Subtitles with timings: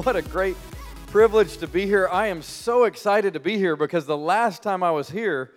[0.04, 0.56] what a great
[1.08, 2.08] privilege to be here.
[2.10, 5.50] I am so excited to be here because the last time I was here,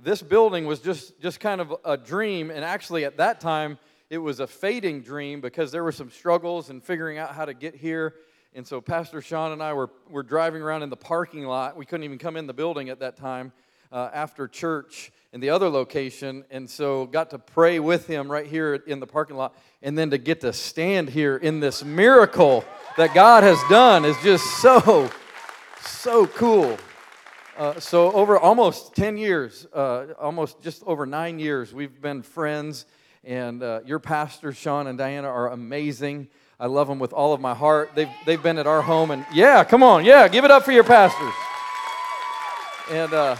[0.00, 2.52] this building was just, just kind of a dream.
[2.52, 3.76] And actually, at that time,
[4.08, 7.52] it was a fading dream because there were some struggles in figuring out how to
[7.54, 8.14] get here.
[8.54, 11.76] And so, Pastor Sean and I were, were driving around in the parking lot.
[11.76, 13.52] We couldn't even come in the building at that time
[13.90, 16.44] uh, after church in the other location.
[16.50, 19.56] And so, got to pray with him right here in the parking lot.
[19.82, 22.64] And then to get to stand here in this miracle
[22.96, 25.10] that God has done is just so,
[25.80, 26.76] so cool.
[27.56, 32.86] Uh, so, over almost 10 years, uh, almost just over nine years, we've been friends.
[33.24, 36.28] And uh, your pastors, Sean and Diana, are amazing.
[36.60, 37.90] I love them with all of my heart.
[37.94, 40.72] They've, they've been at our home, and yeah, come on, yeah, give it up for
[40.72, 41.32] your pastors.
[42.90, 43.36] And uh,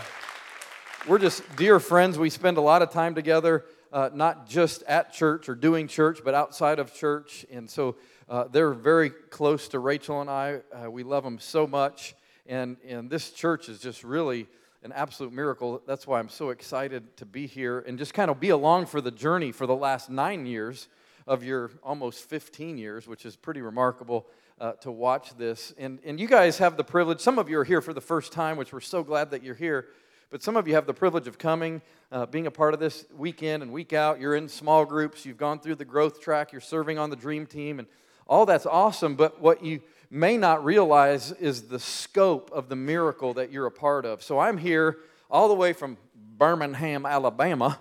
[1.08, 2.18] we're just dear friends.
[2.18, 6.20] We spend a lot of time together, uh, not just at church or doing church,
[6.22, 7.46] but outside of church.
[7.50, 7.96] And so
[8.28, 10.60] uh, they're very close to Rachel and I.
[10.70, 12.15] Uh, we love them so much.
[12.45, 14.48] And, and this church is just really
[14.82, 15.80] an absolute miracle.
[15.87, 19.00] That's why I'm so excited to be here and just kind of be along for
[19.00, 20.88] the journey for the last nine years
[21.26, 24.26] of your almost 15 years, which is pretty remarkable
[24.60, 25.72] uh, to watch this.
[25.78, 28.30] And, and you guys have the privilege, some of you are here for the first
[28.30, 29.87] time, which we're so glad that you're here.
[30.30, 31.80] But some of you have the privilege of coming,
[32.12, 34.21] uh, being a part of this week in and week out.
[34.21, 37.46] You're in small groups, you've gone through the growth track, you're serving on the dream
[37.46, 37.88] team, and
[38.26, 39.15] all that's awesome.
[39.15, 43.71] But what you may not realize is the scope of the miracle that you're a
[43.71, 44.23] part of.
[44.23, 44.99] So I'm here
[45.30, 45.96] all the way from
[46.37, 47.79] Birmingham, Alabama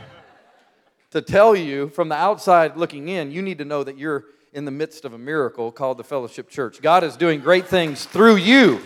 [1.10, 4.66] to tell you from the outside looking in, you need to know that you're in
[4.66, 6.82] the midst of a miracle called the Fellowship Church.
[6.82, 8.80] God is doing great things through you.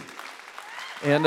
[1.02, 1.26] And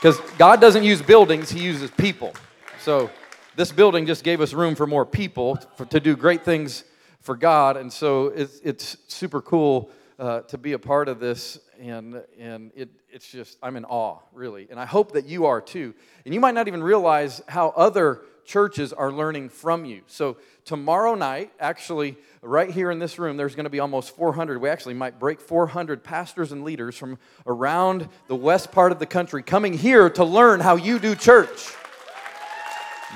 [0.00, 2.32] because God doesn't use buildings, He uses people.
[2.80, 3.10] So
[3.56, 6.84] this building just gave us room for more people for, to do great things
[7.20, 7.76] for God.
[7.76, 11.58] And so it's, it's super cool uh, to be a part of this.
[11.80, 14.68] And, and it, it's just, I'm in awe, really.
[14.70, 15.94] And I hope that you are too.
[16.24, 20.02] And you might not even realize how other churches are learning from you.
[20.06, 24.60] So, tomorrow night, actually, right here in this room, there's going to be almost 400.
[24.60, 29.06] We actually might break 400 pastors and leaders from around the west part of the
[29.06, 31.74] country coming here to learn how you do church.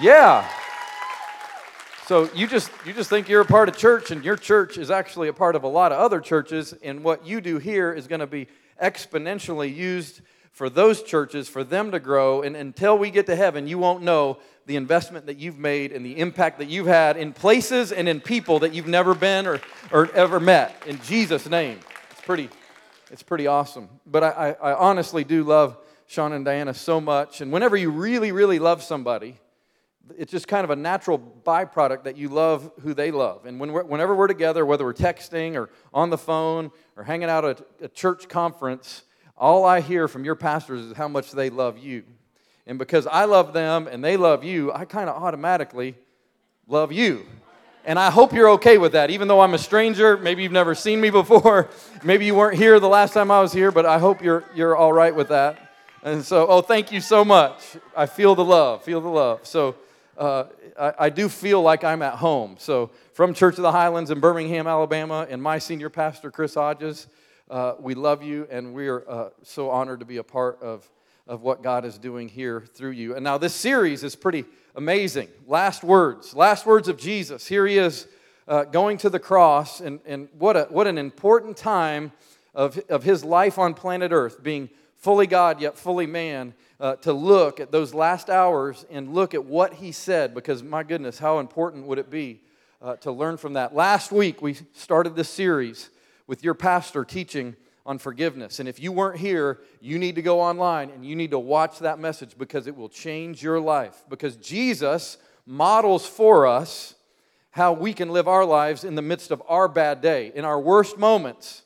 [0.00, 0.48] Yeah.
[2.06, 4.90] So you just you just think you're a part of church and your church is
[4.90, 8.06] actually a part of a lot of other churches and what you do here is
[8.06, 8.48] going to be
[8.82, 10.20] exponentially used
[10.52, 14.02] for those churches for them to grow and until we get to heaven you won't
[14.02, 18.08] know the investment that you've made and the impact that you've had in places and
[18.08, 20.80] in people that you've never been or, or ever met.
[20.86, 21.80] In Jesus' name.
[22.10, 22.48] It's pretty,
[23.10, 23.88] it's pretty awesome.
[24.06, 25.76] But I, I, I honestly do love
[26.06, 27.40] Sean and Diana so much.
[27.40, 29.38] And whenever you really, really love somebody,
[30.16, 33.46] it's just kind of a natural byproduct that you love who they love.
[33.46, 37.28] And when we're, whenever we're together, whether we're texting or on the phone or hanging
[37.28, 39.02] out at a church conference,
[39.42, 42.04] all I hear from your pastors is how much they love you.
[42.64, 45.96] And because I love them and they love you, I kind of automatically
[46.68, 47.26] love you.
[47.84, 50.16] And I hope you're okay with that, even though I'm a stranger.
[50.16, 51.68] Maybe you've never seen me before.
[52.04, 54.76] Maybe you weren't here the last time I was here, but I hope you're, you're
[54.76, 55.58] all right with that.
[56.04, 57.76] And so, oh, thank you so much.
[57.96, 59.44] I feel the love, feel the love.
[59.44, 59.74] So,
[60.16, 60.44] uh,
[60.78, 62.56] I, I, do feel like I'm at home.
[62.58, 67.08] So, from Church of the Highlands in Birmingham, Alabama, and my senior pastor, Chris Hodges,
[67.52, 70.90] uh, we love you, and we are uh, so honored to be a part of
[71.26, 73.14] of what God is doing here through you.
[73.14, 75.28] And now this series is pretty amazing.
[75.46, 77.46] Last words, last words of Jesus.
[77.46, 78.08] Here he is
[78.48, 82.12] uh, going to the cross, and, and what, a, what an important time
[82.54, 87.12] of, of his life on planet Earth, being fully God yet fully man, uh, to
[87.12, 91.38] look at those last hours and look at what he said, because my goodness, how
[91.38, 92.40] important would it be
[92.82, 93.74] uh, to learn from that?
[93.74, 95.90] Last week, we started this series
[96.26, 98.60] with your pastor teaching on forgiveness.
[98.60, 101.80] And if you weren't here, you need to go online and you need to watch
[101.80, 104.04] that message because it will change your life.
[104.08, 106.94] Because Jesus models for us
[107.50, 110.58] how we can live our lives in the midst of our bad day, in our
[110.58, 111.62] worst moments.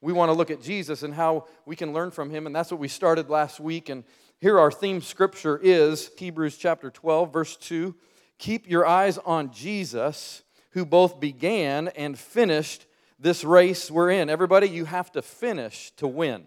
[0.00, 2.46] We want to look at Jesus and how we can learn from him.
[2.46, 3.88] And that's what we started last week.
[3.88, 4.04] And
[4.40, 7.94] here our theme scripture is Hebrews chapter 12, verse 2.
[8.38, 12.85] Keep your eyes on Jesus, who both began and finished
[13.18, 14.28] this race we're in.
[14.28, 16.44] Everybody, you have to finish to win.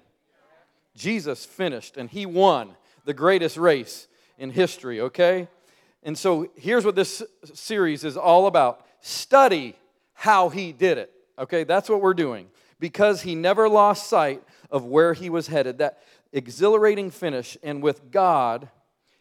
[0.96, 2.76] Jesus finished and he won
[3.06, 4.08] the greatest race
[4.38, 5.48] in history, okay?
[6.04, 7.24] And so here's what this
[7.54, 9.76] series is all about study
[10.14, 11.64] how he did it, okay?
[11.64, 12.48] That's what we're doing
[12.80, 15.78] because he never lost sight of where he was headed.
[15.80, 16.00] That
[16.32, 18.70] exhilarating finish, and with God,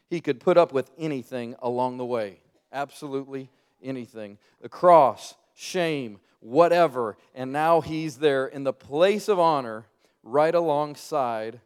[0.08, 2.40] he could put up with anything along the way.
[2.72, 3.50] Absolutely
[3.82, 4.38] anything.
[4.60, 7.16] The cross shame, whatever.
[7.34, 9.86] And now he's there in the place of honor
[10.22, 11.60] right alongside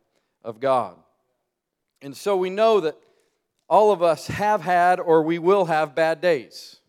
[0.44, 0.96] of God.
[2.00, 2.96] And so we know that
[3.68, 6.80] all of us have had or we will have bad days.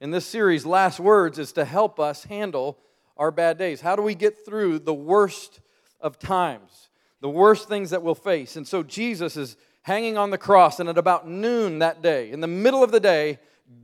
[0.00, 2.78] In this series, Last Words is to help us handle
[3.16, 3.82] our bad days.
[3.82, 5.60] How do we get through the worst
[6.00, 6.88] of times,
[7.20, 8.56] the worst things that we'll face?
[8.56, 12.40] And so Jesus is hanging on the cross, and at about noon that day, in
[12.40, 13.38] the middle of the day,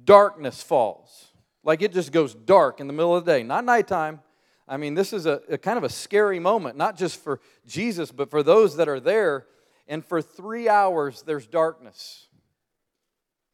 [0.04, 1.32] darkness falls.
[1.66, 4.20] Like it just goes dark in the middle of the day, not nighttime.
[4.68, 8.12] I mean, this is a, a kind of a scary moment, not just for Jesus,
[8.12, 9.46] but for those that are there.
[9.88, 12.28] And for three hours, there's darkness.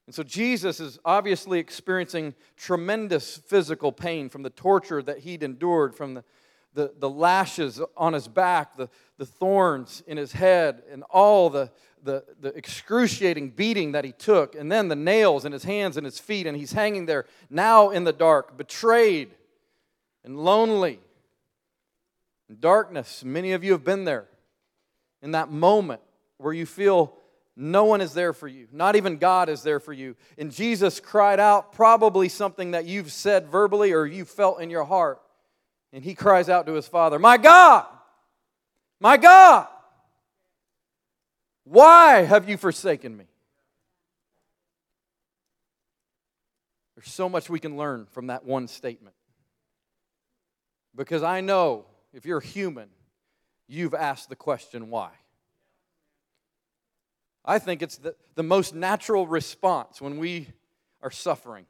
[0.06, 5.94] And so Jesus is obviously experiencing tremendous physical pain from the torture that he'd endured,
[5.94, 6.24] from the,
[6.74, 11.70] the, the lashes on his back, the, the thorns in his head, and all the,
[12.02, 16.04] the, the excruciating beating that he took, and then the nails in his hands and
[16.04, 19.34] his feet, and he's hanging there now in the dark, betrayed
[20.24, 21.00] and lonely.
[22.48, 24.26] In darkness, many of you have been there
[25.22, 26.00] in that moment
[26.38, 27.14] where you feel
[27.54, 28.66] no one is there for you.
[28.72, 30.16] Not even God is there for you.
[30.38, 34.84] And Jesus cried out probably something that you've said verbally or you felt in your
[34.84, 35.20] heart.
[35.92, 37.86] And he cries out to his Father, My God,
[38.98, 39.66] my God,
[41.64, 43.24] why have you forsaken me?
[46.96, 49.14] There's so much we can learn from that one statement.
[50.94, 52.88] Because I know if you're human,
[53.66, 55.10] you've asked the question, why?
[57.44, 60.48] I think it's the, the most natural response when we
[61.02, 61.66] are suffering,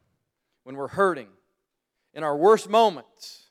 [0.64, 1.28] when we're hurting,
[2.12, 3.44] in our worst moments.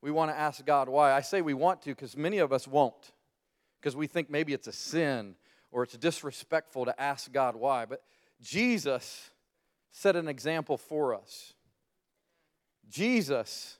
[0.00, 1.12] We want to ask God why.
[1.12, 3.12] I say we want to because many of us won't,
[3.80, 5.34] because we think maybe it's a sin
[5.70, 7.84] or it's disrespectful to ask God why.
[7.84, 8.02] But
[8.40, 9.30] Jesus
[9.90, 11.54] set an example for us.
[12.88, 13.78] Jesus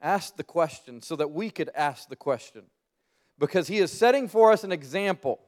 [0.00, 2.62] asked the question so that we could ask the question
[3.38, 5.40] because he is setting for us an example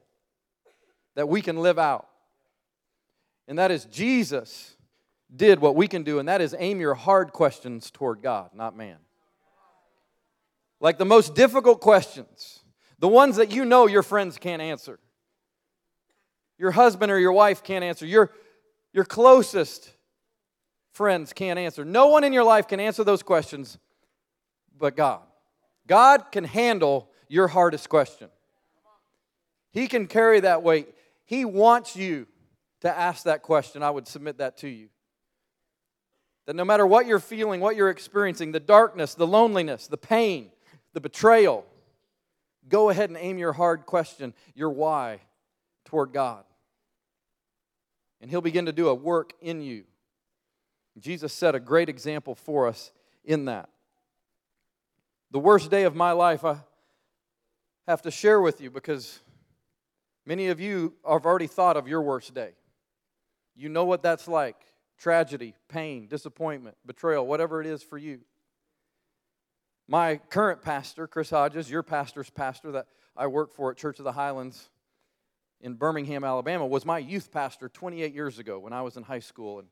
[1.14, 2.08] that we can live out.
[3.46, 4.76] And that is Jesus
[5.34, 8.76] did what we can do, and that is aim your hard questions toward God, not
[8.76, 8.96] man.
[10.80, 12.63] Like the most difficult questions,
[13.04, 14.98] the ones that you know your friends can't answer,
[16.56, 18.30] your husband or your wife can't answer, your,
[18.94, 19.90] your closest
[20.94, 21.84] friends can't answer.
[21.84, 23.76] No one in your life can answer those questions
[24.78, 25.20] but God.
[25.86, 28.30] God can handle your hardest question.
[29.70, 30.88] He can carry that weight.
[31.26, 32.26] He wants you
[32.80, 33.82] to ask that question.
[33.82, 34.88] I would submit that to you.
[36.46, 40.52] That no matter what you're feeling, what you're experiencing, the darkness, the loneliness, the pain,
[40.94, 41.66] the betrayal,
[42.68, 45.20] go ahead and aim your hard question, your why,
[45.84, 46.44] toward God.
[48.20, 49.84] And He'll begin to do a work in you.
[50.98, 52.92] Jesus set a great example for us
[53.24, 53.68] in that.
[55.30, 56.58] The worst day of my life, I
[57.88, 59.20] have to share with you because
[60.26, 62.52] Many of you have already thought of your worst day.
[63.54, 64.56] You know what that's like
[64.98, 68.20] tragedy, pain, disappointment, betrayal, whatever it is for you.
[69.86, 72.86] My current pastor, Chris Hodges, your pastor's pastor that
[73.16, 74.70] I work for at Church of the Highlands
[75.60, 79.18] in Birmingham, Alabama, was my youth pastor 28 years ago when I was in high
[79.18, 79.68] school and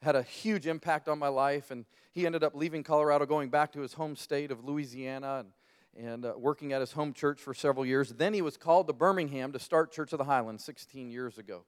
[0.00, 1.70] had a huge impact on my life.
[1.70, 5.40] And he ended up leaving Colorado, going back to his home state of Louisiana.
[5.40, 5.52] And
[5.94, 8.10] and uh, working at his home church for several years.
[8.10, 11.64] Then he was called to Birmingham to start Church of the Highlands 16 years ago.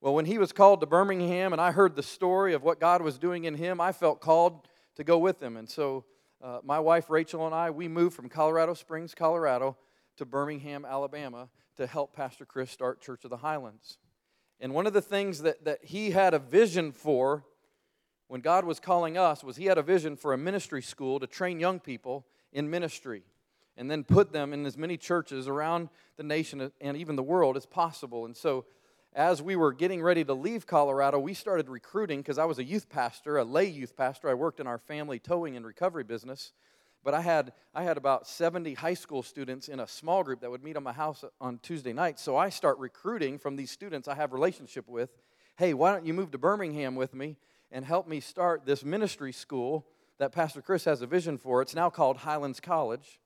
[0.00, 3.02] Well, when he was called to Birmingham and I heard the story of what God
[3.02, 5.56] was doing in him, I felt called to go with him.
[5.56, 6.04] And so
[6.42, 9.76] uh, my wife Rachel and I, we moved from Colorado Springs, Colorado
[10.16, 13.98] to Birmingham, Alabama to help Pastor Chris start Church of the Highlands.
[14.60, 17.44] And one of the things that, that he had a vision for
[18.26, 21.26] when God was calling us was he had a vision for a ministry school to
[21.26, 23.22] train young people in ministry
[23.76, 27.56] and then put them in as many churches around the nation and even the world
[27.56, 28.26] as possible.
[28.26, 28.66] And so,
[29.14, 32.64] as we were getting ready to leave Colorado, we started recruiting because I was a
[32.64, 34.28] youth pastor, a lay youth pastor.
[34.28, 36.52] I worked in our family towing and recovery business.
[37.04, 40.50] But I had, I had about 70 high school students in a small group that
[40.50, 42.22] would meet at my house on Tuesday nights.
[42.22, 45.10] So I start recruiting from these students I have relationship with.
[45.56, 47.36] Hey, why don't you move to Birmingham with me
[47.70, 49.86] and help me start this ministry school
[50.18, 51.62] that Pastor Chris has a vision for.
[51.62, 53.20] It's now called Highlands College.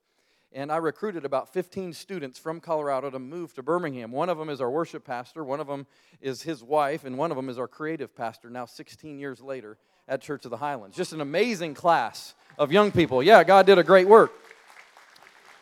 [0.55, 4.13] And I recruited about 15 students from Colorado to move to Birmingham.
[4.13, 5.87] One of them is our worship pastor, one of them
[6.21, 9.79] is his wife, and one of them is our creative pastor now 16 years later
[10.09, 10.97] at Church of the Highlands.
[10.97, 13.23] Just an amazing class of young people.
[13.23, 14.33] Yeah, God did a great work.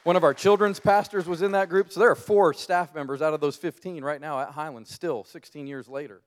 [0.03, 1.93] One of our children's pastors was in that group.
[1.93, 5.25] So there are four staff members out of those 15 right now at Highlands, still
[5.25, 6.23] 16 years later.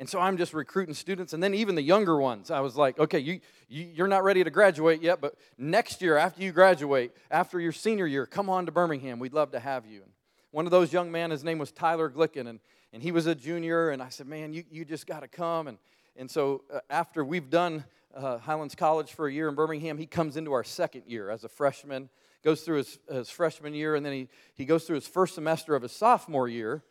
[0.00, 2.50] And so I'm just recruiting students, and then even the younger ones.
[2.50, 6.16] I was like, okay, you, you, you're not ready to graduate yet, but next year,
[6.16, 9.18] after you graduate, after your senior year, come on to Birmingham.
[9.18, 10.00] We'd love to have you.
[10.00, 10.10] And
[10.52, 12.60] One of those young men, his name was Tyler Glicken, and,
[12.94, 15.68] and he was a junior, and I said, man, you, you just got to come.
[15.68, 15.76] And,
[16.16, 17.84] and so uh, after we've done
[18.16, 21.44] uh, Highlands College for a year in Birmingham, he comes into our second year as
[21.44, 22.08] a freshman,
[22.42, 25.74] goes through his, his freshman year, and then he, he goes through his first semester
[25.74, 26.82] of his sophomore year,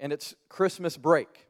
[0.00, 1.45] and it's Christmas break.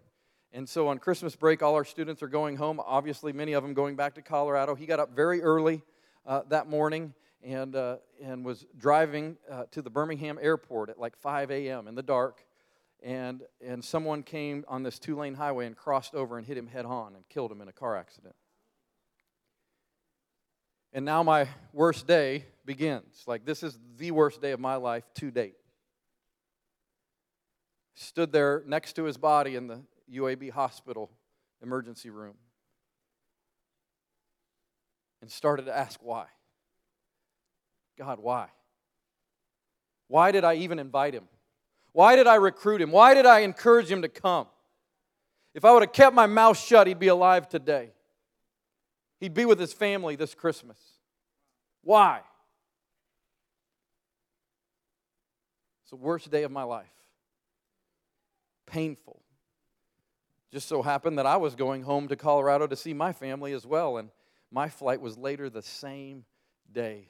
[0.57, 2.81] And so on Christmas break, all our students are going home.
[2.83, 4.75] Obviously, many of them going back to Colorado.
[4.75, 5.83] He got up very early
[6.25, 7.13] uh, that morning
[7.45, 11.87] and, uh, and was driving uh, to the Birmingham airport at like 5 a.m.
[11.87, 12.43] in the dark.
[13.03, 16.69] And, and someone came on this two lane highway and crossed over and hit him
[16.69, 18.35] head on and killed him in a car accident.
[20.95, 23.25] And now my worst day begins.
[23.27, 25.57] Like, this is the worst day of my life to date.
[27.95, 29.83] Stood there next to his body in the
[30.13, 31.11] UAB hospital
[31.63, 32.35] emergency room
[35.21, 36.27] and started to ask why.
[37.99, 38.49] God, why?
[40.09, 41.25] Why did I even invite him?
[41.93, 42.93] Why did I recruit him?
[42.93, 44.47] Why did I encourage him to come?
[45.55, 47.91] If I would have kept my mouth shut, he'd be alive today.
[49.19, 50.79] He'd be with his family this Christmas.
[51.83, 52.21] Why?
[55.83, 56.87] It's the worst day of my life.
[58.67, 59.23] Painful.
[60.57, 63.67] Just so happened that I was going home to Colorado to see my family as
[63.67, 64.09] well, and
[64.51, 66.25] my flight was later the same
[66.73, 67.09] day.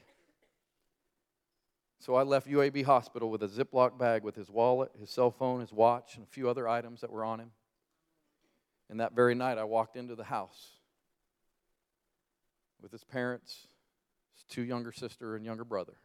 [1.99, 5.61] So I left UAB Hospital with a Ziploc bag with his wallet, his cell phone,
[5.61, 7.51] his watch, and a few other items that were on him.
[8.89, 10.71] And that very night, I walked into the house
[12.81, 13.67] with his parents,
[14.35, 15.95] his two younger sister, and younger brother.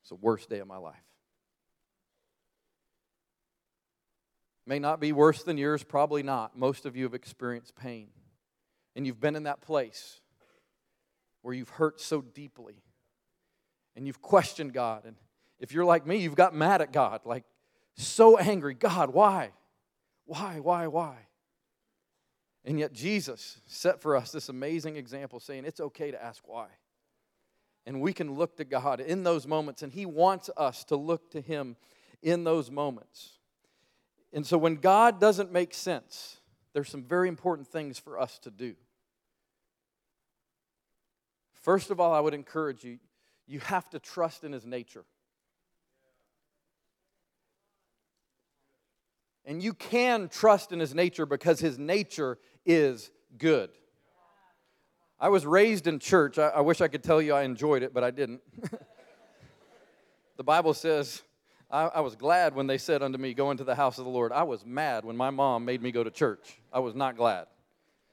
[0.00, 0.96] It's the worst day of my life.
[4.68, 6.54] May not be worse than yours, probably not.
[6.54, 8.08] Most of you have experienced pain.
[8.94, 10.20] And you've been in that place
[11.40, 12.82] where you've hurt so deeply
[13.96, 15.06] and you've questioned God.
[15.06, 15.16] And
[15.58, 17.44] if you're like me, you've got mad at God, like
[17.96, 18.74] so angry.
[18.74, 19.52] God, why?
[20.26, 21.16] Why, why, why?
[22.62, 26.66] And yet Jesus set for us this amazing example saying it's okay to ask why.
[27.86, 31.30] And we can look to God in those moments, and He wants us to look
[31.30, 31.76] to Him
[32.20, 33.37] in those moments.
[34.32, 36.38] And so when God doesn't make sense,
[36.72, 38.74] there's some very important things for us to do.
[41.54, 42.98] First of all, I would encourage you,
[43.46, 45.04] you have to trust in his nature.
[49.44, 53.70] And you can trust in his nature because his nature is good.
[55.18, 56.38] I was raised in church.
[56.38, 58.42] I, I wish I could tell you I enjoyed it, but I didn't.
[60.36, 61.22] the Bible says,
[61.70, 64.10] I, I, was glad when they said unto me, Go into the house of the
[64.10, 64.32] Lord.
[64.32, 66.58] I was mad when my mom made me go to church.
[66.72, 67.46] I was not glad.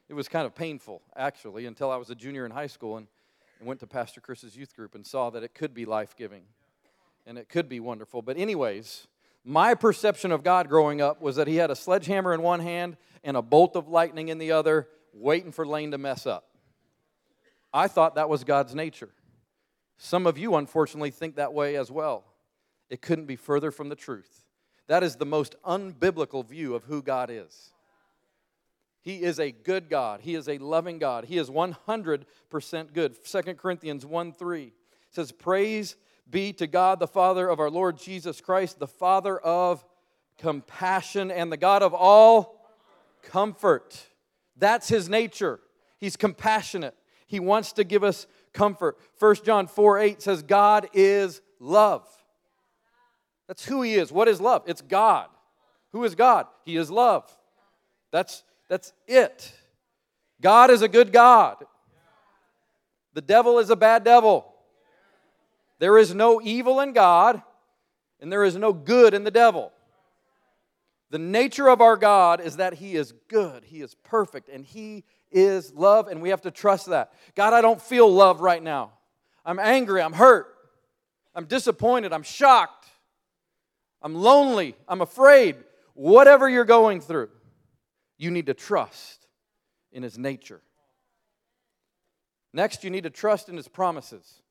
[0.10, 3.08] It was kind of painful, actually, until I was a junior in high school and,
[3.60, 6.44] and went to Pastor Chris's youth group and saw that it could be life giving
[7.26, 8.22] and it could be wonderful.
[8.22, 9.08] But, anyways,
[9.44, 12.98] my perception of God growing up was that He had a sledgehammer in one hand
[13.24, 16.46] and a bolt of lightning in the other, waiting for Lane to mess up.
[17.74, 19.10] I thought that was God's nature.
[19.98, 22.26] Some of you, unfortunately, think that way as well.
[22.90, 24.46] It couldn't be further from the truth.
[24.88, 27.72] That is the most unbiblical view of who God is.
[29.02, 30.22] He is a good God.
[30.22, 31.26] He is a loving God.
[31.26, 32.26] He is 100%
[32.94, 33.16] good.
[33.24, 34.74] 2 Corinthians 1 3
[35.12, 35.96] says, Praise
[36.30, 39.86] be to God, the Father of our Lord Jesus Christ, the Father of
[40.38, 42.68] compassion and the God of all
[43.22, 44.08] comfort.
[44.58, 45.60] That's his nature.
[46.00, 46.96] He's compassionate.
[47.28, 48.98] He wants to give us comfort.
[49.20, 52.08] 1 John 4 8 says, God is love.
[53.48, 54.12] That's who he is.
[54.12, 54.64] What is love?
[54.66, 55.28] It's God.
[55.92, 56.48] Who is God?
[56.66, 57.24] He is love.
[58.12, 59.54] That's, that's it.
[60.42, 61.64] God is a good God.
[63.14, 64.54] The devil is a bad devil.
[65.80, 67.42] There is no evil in God,
[68.20, 69.72] and there is no good in the devil.
[71.12, 75.04] The nature of our God is that He is good, He is perfect, and He
[75.32, 77.14] is love, and we have to trust that.
[77.36, 78.92] God, I don't feel love right now.
[79.46, 80.48] I'm angry, I'm hurt,
[81.34, 82.85] I'm disappointed, I'm shocked.
[84.06, 84.76] I'm lonely.
[84.88, 85.56] I'm afraid.
[85.96, 87.30] Whatever you're going through,
[88.20, 89.26] you need to trust
[89.92, 90.62] in His nature.
[92.54, 94.44] Next, you need to trust in His promises.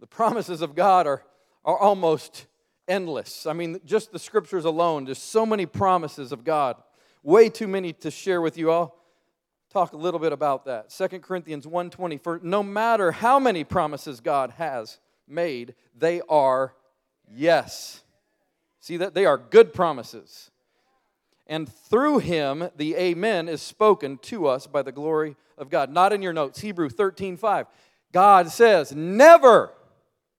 [0.00, 1.22] The promises of God are,
[1.64, 2.44] are almost
[2.86, 3.46] endless.
[3.46, 6.76] I mean, just the scriptures alone, there's so many promises of God.
[7.22, 8.70] Way too many to share with you.
[8.70, 8.94] I'll
[9.72, 10.90] talk a little bit about that.
[10.90, 16.74] 2 Corinthians 1:20 for no matter how many promises God has made, they are
[17.34, 18.02] Yes.
[18.80, 20.50] See that they are good promises.
[21.46, 25.90] And through him, the Amen is spoken to us by the glory of God.
[25.90, 27.66] Not in your notes, Hebrew 13 5.
[28.12, 29.72] God says, Never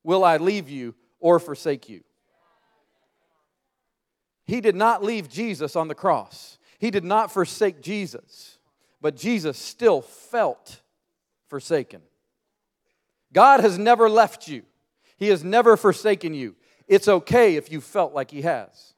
[0.03, 2.03] will I leave you or forsake you.
[4.45, 8.57] He did not leave Jesus on the cross, he did not forsake Jesus,
[9.01, 10.81] but Jesus still felt
[11.47, 12.01] forsaken.
[13.33, 14.63] God has never left you,
[15.17, 16.55] He has never forsaken you.
[16.87, 18.93] It's okay if you felt like He has.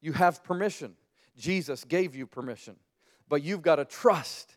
[0.00, 0.94] You have permission.
[1.36, 2.76] Jesus gave you permission.
[3.28, 4.56] But you've got to trust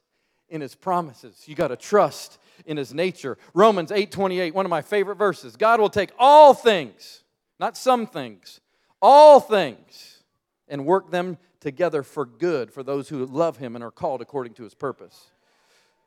[0.50, 1.44] in his promises.
[1.48, 3.38] You got to trust in his nature.
[3.54, 5.56] Romans 8:28, one of my favorite verses.
[5.56, 7.24] God will take all things,
[7.60, 8.60] not some things,
[9.02, 10.24] all things
[10.68, 14.54] and work them together for good for those who love him and are called according
[14.56, 15.32] to his purpose.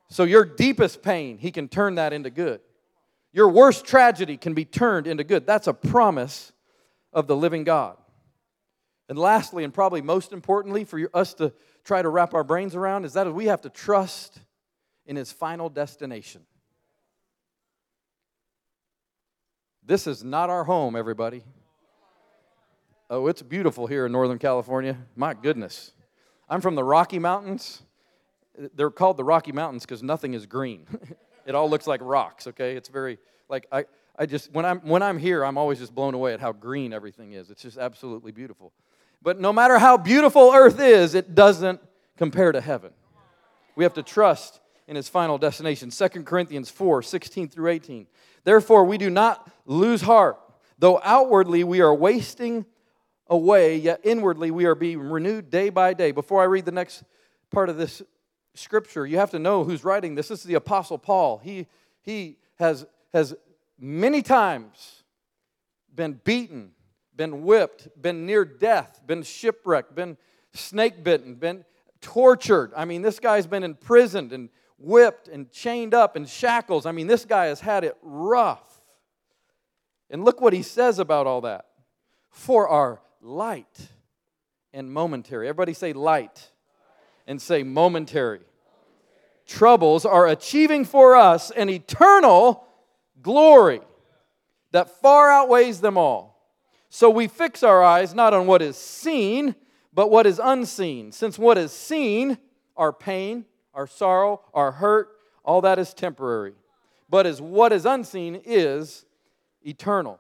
[0.09, 2.61] So your deepest pain, he can turn that into good.
[3.39, 5.47] Your worst tragedy can be turned into good.
[5.47, 6.53] That's a promise
[7.13, 7.97] of the living God.
[9.09, 11.53] And lastly, and probably most importantly for us to
[11.85, 14.41] try to wrap our brains around, is that we have to trust
[15.07, 16.43] in his final destination.
[19.87, 21.45] This is not our home, everybody.
[23.09, 24.99] Oh, it's beautiful here in Northern California.
[25.15, 25.93] My goodness.
[26.49, 27.83] I'm from the Rocky Mountains.
[28.75, 30.89] They're called the Rocky Mountains because nothing is green.
[31.49, 32.77] it all looks like rocks, okay?
[32.77, 33.87] It's very, like, I,
[34.19, 36.93] I just, when I'm, when I'm here, I'm always just blown away at how green
[36.93, 37.51] everything is.
[37.51, 38.73] It's just absolutely beautiful.
[39.23, 41.81] But no matter how beautiful earth is, it doesn't
[42.19, 42.91] compare to heaven.
[43.77, 45.89] We have to trust in his final destination.
[45.89, 48.07] 2 Corinthians 4 16 through 18.
[48.45, 50.39] Therefore, we do not lose heart.
[50.79, 52.67] Though outwardly we are wasting
[53.27, 56.13] away, yet inwardly we are being renewed day by day.
[56.13, 57.05] Before I read the next
[57.51, 58.03] part of this
[58.59, 60.29] scripture, you have to know who's writing this.
[60.29, 61.39] This is the Apostle Paul.
[61.39, 61.67] He,
[62.03, 63.35] he has, has
[63.79, 65.03] many times
[65.95, 66.73] been beaten,
[67.17, 70.17] been whipped, been near death, been shipwrecked, been
[70.53, 71.65] snake bitten, been
[72.01, 72.73] tortured.
[72.77, 74.49] I mean, this guy's been imprisoned and
[74.79, 76.87] whipped and chained up in shackles.
[76.87, 78.81] I mean, this guy has had it rough.
[80.11, 81.67] And look what he says about all that.
[82.31, 83.89] For our light
[84.73, 85.49] and momentary.
[85.49, 86.51] Everybody say light
[87.27, 88.41] and say momentary.
[89.49, 92.67] Troubles are achieving for us an eternal
[93.23, 93.81] glory
[94.73, 96.53] that far outweighs them all.
[96.91, 99.55] So we fix our eyes not on what is seen,
[99.95, 101.13] but what is unseen.
[101.13, 102.37] Since what is seen,
[102.77, 105.09] our pain, our sorrow, our hurt,
[105.43, 106.53] all that is temporary.
[107.09, 109.07] But as what is unseen is
[109.63, 110.19] eternal.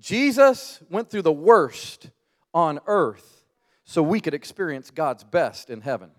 [0.00, 2.10] Jesus went through the worst
[2.52, 3.44] on earth
[3.84, 6.10] so we could experience God's best in heaven.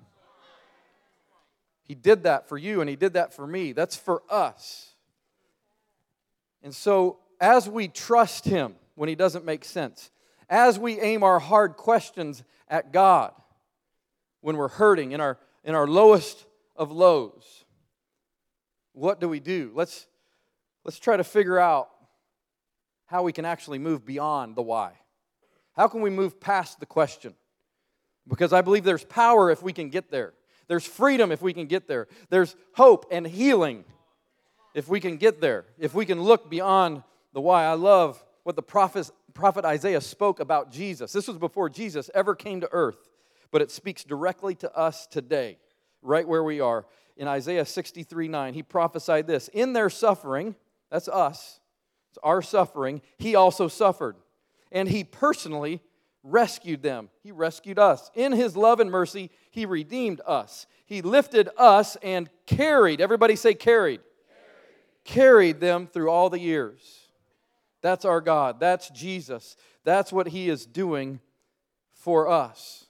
[1.94, 3.72] He did that for you and He did that for me.
[3.72, 4.96] That's for us.
[6.64, 10.10] And so as we trust Him when He doesn't make sense,
[10.50, 13.32] as we aim our hard questions at God
[14.42, 17.64] when we're hurting in our, in our lowest of lows,
[18.94, 19.72] what do we do?
[19.76, 20.08] Let's,
[20.84, 21.90] let's try to figure out
[23.06, 24.94] how we can actually move beyond the why.
[25.74, 27.36] How can we move past the question?
[28.28, 30.34] Because I believe there's power if we can get there.
[30.68, 32.08] There's freedom if we can get there.
[32.30, 33.84] There's hope and healing
[34.74, 35.66] if we can get there.
[35.78, 37.66] If we can look beyond the why.
[37.66, 41.12] I love what the prophet, prophet Isaiah spoke about Jesus.
[41.12, 43.10] This was before Jesus ever came to earth,
[43.52, 45.58] but it speaks directly to us today,
[46.02, 46.86] right where we are.
[47.18, 50.56] In Isaiah 63 9, he prophesied this In their suffering,
[50.90, 51.60] that's us,
[52.10, 54.16] it's our suffering, he also suffered.
[54.72, 55.82] And he personally
[56.24, 57.10] rescued them.
[57.22, 58.10] He rescued us.
[58.16, 60.66] In his love and mercy, he redeemed us.
[60.86, 64.00] He lifted us and carried, everybody say carried,
[65.04, 67.04] carried, carried them through all the years.
[67.82, 68.60] That's our God.
[68.60, 69.58] That's Jesus.
[69.84, 71.20] That's what He is doing
[71.92, 72.86] for us.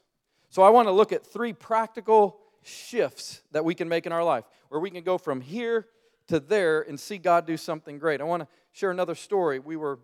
[0.50, 4.24] So I want to look at three practical shifts that we can make in our
[4.24, 5.88] life where we can go from here
[6.28, 8.22] to there and see God do something great.
[8.22, 9.60] I want to share another story.
[9.60, 10.00] We were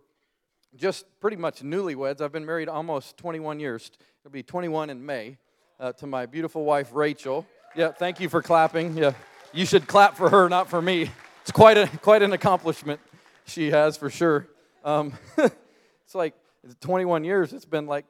[0.76, 2.22] just pretty much newlyweds.
[2.22, 3.92] I've been married almost 21 years.
[4.22, 5.38] It'll be 21 in May
[5.80, 7.46] uh, to my beautiful wife, Rachel.
[7.76, 8.98] Yeah, thank you for clapping.
[8.98, 9.14] Yeah,
[9.54, 11.10] you should clap for her, not for me.
[11.42, 13.00] It's quite, a, quite an accomplishment
[13.46, 14.48] she has for sure.
[14.84, 16.36] Um, it's like
[16.82, 18.06] 21 years, it's been like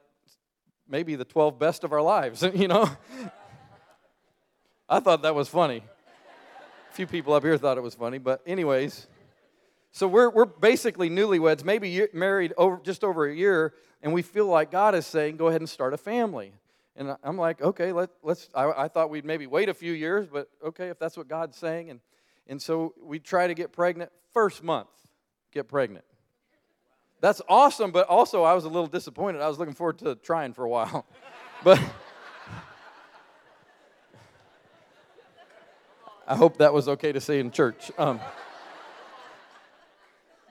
[0.88, 2.88] maybe the 12 best of our lives, you know?
[4.88, 5.82] I thought that was funny.
[6.90, 9.06] A few people up here thought it was funny, but, anyways.
[9.92, 14.46] So we're, we're basically newlyweds, maybe married over just over a year, and we feel
[14.46, 16.52] like God is saying, go ahead and start a family.
[16.96, 18.48] And I'm like, okay, let, let's.
[18.54, 21.56] I, I thought we'd maybe wait a few years, but okay, if that's what God's
[21.56, 21.90] saying.
[21.90, 22.00] And,
[22.46, 24.88] and so we try to get pregnant first month,
[25.52, 26.04] get pregnant.
[27.20, 29.40] That's awesome, but also I was a little disappointed.
[29.40, 31.06] I was looking forward to trying for a while.
[31.62, 31.78] But
[36.26, 37.90] I hope that was okay to say in church.
[37.98, 38.18] Um,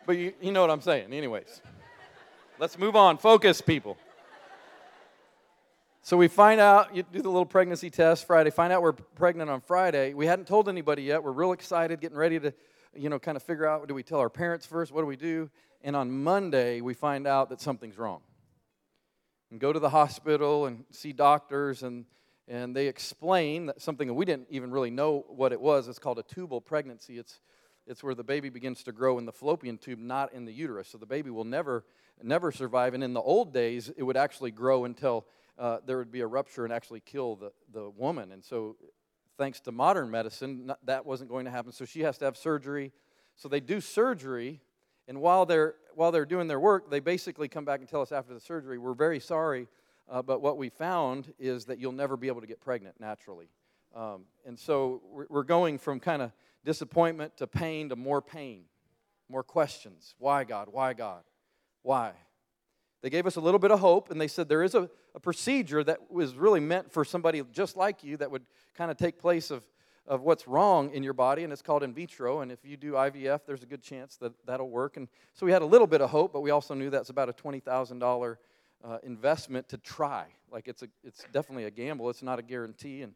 [0.09, 1.61] but you, you know what I'm saying, anyways.
[2.57, 3.19] Let's move on.
[3.19, 3.95] Focus, people.
[6.01, 9.51] So we find out, you do the little pregnancy test Friday, find out we're pregnant
[9.51, 10.15] on Friday.
[10.15, 11.23] We hadn't told anybody yet.
[11.23, 12.51] We're real excited, getting ready to,
[12.95, 14.91] you know, kind of figure out do we tell our parents first?
[14.91, 15.47] What do we do?
[15.83, 18.21] And on Monday, we find out that something's wrong.
[19.51, 22.05] And go to the hospital and see doctors, and,
[22.47, 25.87] and they explain that something that we didn't even really know what it was.
[25.87, 27.19] It's called a tubal pregnancy.
[27.19, 27.39] It's,
[27.89, 30.87] it's where the baby begins to grow in the fallopian tube, not in the uterus.
[30.87, 31.83] So the baby will never,
[32.23, 32.93] never survive.
[32.93, 35.25] And in the old days, it would actually grow until
[35.57, 38.31] uh, there would be a rupture and actually kill the, the woman.
[38.31, 38.77] And so,
[39.37, 41.71] thanks to modern medicine, that wasn't going to happen.
[41.71, 42.91] So she has to have surgery.
[43.35, 44.61] So they do surgery
[45.09, 48.11] and while they're, while they're doing their work, they basically come back and tell us
[48.11, 49.67] after the surgery, we're very sorry,
[50.07, 53.47] uh, but what we found is that you'll never be able to get pregnant naturally.
[53.95, 56.31] Um, and so we're going from kind of
[56.65, 58.63] disappointment to pain to more pain,
[59.29, 60.15] more questions.
[60.17, 60.67] Why, God?
[60.71, 61.23] Why, God?
[61.83, 62.13] Why?
[63.01, 65.19] They gave us a little bit of hope, and they said there is a, a
[65.19, 68.43] procedure that was really meant for somebody just like you that would
[68.75, 69.63] kind of take place of
[70.09, 72.41] of what's wrong in your body, and it's called in vitro.
[72.41, 74.97] And if you do IVF, there's a good chance that that'll work.
[74.97, 77.29] And so we had a little bit of hope, but we also knew that's about
[77.29, 78.37] a $20,000
[78.83, 80.25] uh, investment to try.
[80.51, 83.03] Like it's, a, it's definitely a gamble, it's not a guarantee.
[83.03, 83.13] And,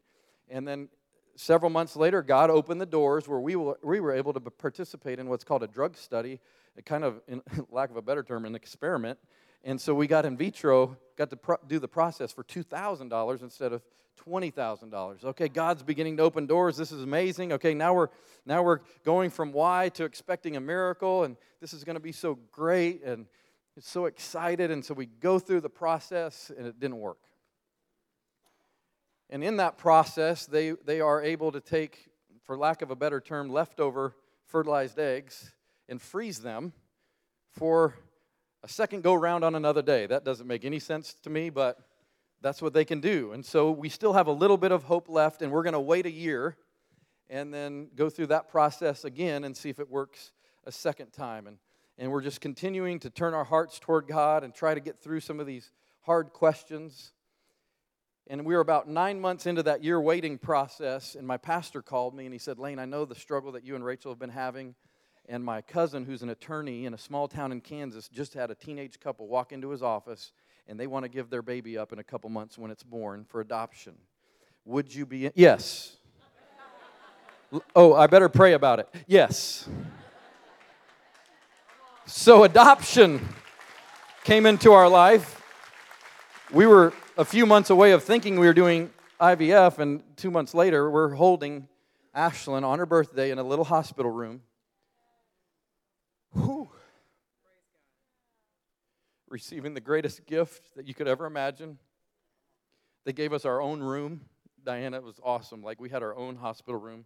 [0.48, 0.88] and then
[1.36, 5.18] several months later, God opened the doors where we were, we were able to participate
[5.18, 6.40] in what's called a drug study,
[6.76, 9.18] a kind of, in lack of a better term, an experiment.
[9.64, 13.72] And so we got in vitro, got to pro- do the process for $2,000 instead
[13.72, 13.82] of
[14.26, 15.24] $20,000.
[15.24, 16.76] Okay, God's beginning to open doors.
[16.76, 17.52] This is amazing.
[17.52, 18.08] Okay, now we're
[18.46, 22.12] now we're going from why to expecting a miracle and this is going to be
[22.12, 23.26] so great and
[23.76, 27.18] it's so excited and so we go through the process and it didn't work.
[29.30, 32.08] And in that process, they they are able to take
[32.44, 34.14] for lack of a better term leftover
[34.46, 35.52] fertilized eggs
[35.88, 36.72] and freeze them
[37.52, 37.94] for
[38.62, 40.06] a second go round on another day.
[40.06, 41.78] That doesn't make any sense to me, but
[42.40, 43.32] that's what they can do.
[43.32, 45.80] And so we still have a little bit of hope left, and we're going to
[45.80, 46.56] wait a year
[47.30, 50.32] and then go through that process again and see if it works
[50.66, 51.46] a second time.
[51.46, 51.56] And,
[51.96, 55.20] and we're just continuing to turn our hearts toward God and try to get through
[55.20, 57.13] some of these hard questions.
[58.26, 62.14] And we were about nine months into that year waiting process, and my pastor called
[62.14, 64.30] me and he said, Lane, I know the struggle that you and Rachel have been
[64.30, 64.74] having.
[65.28, 68.54] And my cousin, who's an attorney in a small town in Kansas, just had a
[68.54, 70.32] teenage couple walk into his office
[70.66, 73.24] and they want to give their baby up in a couple months when it's born
[73.28, 73.94] for adoption.
[74.64, 75.26] Would you be?
[75.26, 75.32] In?
[75.34, 75.96] Yes.
[77.76, 78.88] Oh, I better pray about it.
[79.06, 79.68] Yes.
[82.06, 83.28] So, adoption
[84.24, 85.42] came into our life.
[86.54, 88.90] We were a few months away of thinking we were doing
[89.20, 91.68] IVF, and two months later, we're holding
[92.16, 94.42] Ashlyn on her birthday in a little hospital room.
[96.32, 96.68] Whew
[99.34, 101.76] receiving the greatest gift that you could ever imagine.
[103.04, 104.20] They gave us our own room.
[104.64, 105.60] Diana was awesome.
[105.60, 107.04] Like, we had our own hospital room,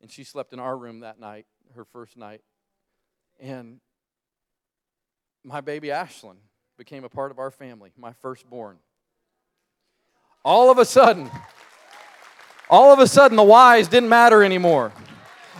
[0.00, 1.44] and she slept in our room that night,
[1.74, 2.40] her first night.
[3.40, 3.80] And
[5.42, 6.36] my baby Ashlyn
[6.76, 8.76] became a part of our family, my firstborn.
[10.44, 11.30] All of a sudden,
[12.68, 14.92] all of a sudden, the whys didn't matter anymore.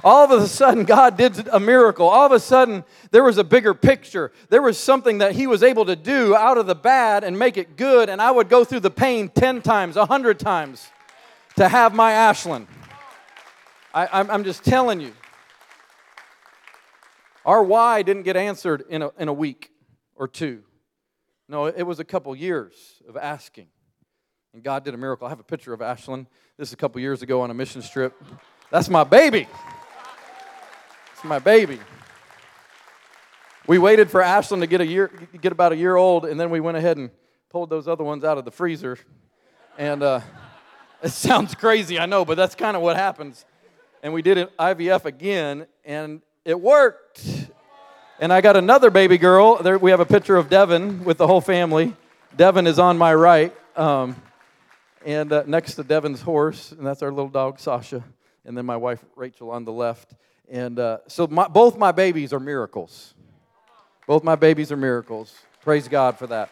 [0.04, 2.08] All of a sudden, God did a miracle.
[2.08, 4.30] All of a sudden, there was a bigger picture.
[4.50, 7.56] There was something that He was able to do out of the bad and make
[7.56, 8.08] it good.
[8.08, 10.86] And I would go through the pain 10 times, 100 times
[11.56, 12.66] to have my Ashlyn.
[13.94, 15.12] I, am just telling you.
[17.46, 19.70] Our why didn't get answered in a, in a week
[20.14, 20.62] or two.
[21.48, 22.74] No, it was a couple years
[23.08, 23.68] of asking.
[24.52, 25.26] And God did a miracle.
[25.26, 26.26] I have a picture of Ashlyn.
[26.56, 28.20] This is a couple years ago on a mission trip.
[28.70, 29.46] That's my baby.
[31.12, 31.78] It's my baby.
[33.66, 36.50] We waited for Ashlyn to get a year, get about a year old, and then
[36.50, 37.10] we went ahead and
[37.50, 38.98] pulled those other ones out of the freezer.
[39.78, 40.20] And uh,
[41.02, 43.44] it sounds crazy, I know, but that's kind of what happens.
[44.02, 47.24] And we did an IVF again, and it worked.
[48.18, 49.56] And I got another baby girl.
[49.56, 51.94] There, we have a picture of Devin with the whole family.
[52.34, 54.16] Devin is on my right, um,
[55.04, 58.02] and uh, next to Devin's horse, and that's our little dog Sasha,
[58.46, 60.14] and then my wife Rachel on the left.
[60.48, 63.12] And uh, so my, both my babies are miracles.
[64.06, 65.38] Both my babies are miracles.
[65.60, 66.48] Praise God for that.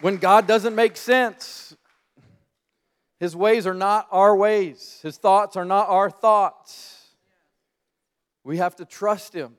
[0.00, 1.76] When God doesn't make sense,
[3.20, 6.95] His ways are not our ways, His thoughts are not our thoughts.
[8.46, 9.56] We have to trust Him.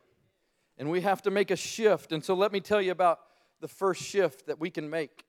[0.77, 2.13] And we have to make a shift.
[2.13, 3.19] And so let me tell you about
[3.59, 5.25] the first shift that we can make.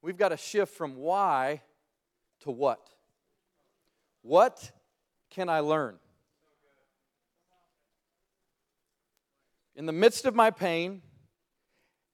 [0.00, 1.60] We've got to shift from why
[2.40, 2.80] to what.
[4.22, 4.72] What
[5.28, 5.98] can I learn?
[9.76, 11.02] In the midst of my pain,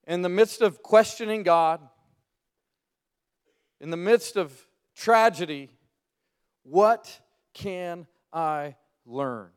[0.08, 1.80] in the midst of questioning God,
[3.80, 5.70] in the midst of tragedy,
[6.64, 7.20] what
[7.52, 8.74] can I
[9.06, 9.50] learn?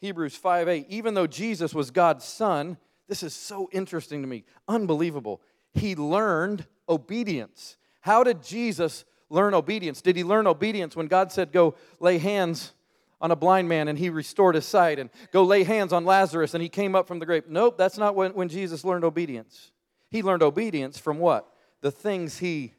[0.00, 4.44] Hebrews 5 8, even though Jesus was God's son, this is so interesting to me,
[4.66, 5.40] unbelievable.
[5.74, 7.76] He learned obedience.
[8.00, 10.00] How did Jesus learn obedience?
[10.00, 12.72] Did he learn obedience when God said, Go lay hands
[13.20, 16.54] on a blind man and he restored his sight, and go lay hands on Lazarus
[16.54, 17.44] and he came up from the grave?
[17.48, 19.70] Nope, that's not when, when Jesus learned obedience.
[20.10, 21.46] He learned obedience from what?
[21.82, 22.74] The things he